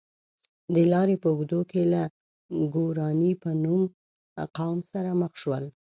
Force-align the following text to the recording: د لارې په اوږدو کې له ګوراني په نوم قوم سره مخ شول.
د 0.73 0.75
لارې 0.91 1.15
په 1.23 1.27
اوږدو 1.33 1.61
کې 1.71 1.81
له 1.93 2.01
ګوراني 2.73 3.31
په 3.43 3.49
نوم 3.63 3.83
قوم 4.57 4.79
سره 4.91 5.09
مخ 5.21 5.33
شول. 5.41 5.65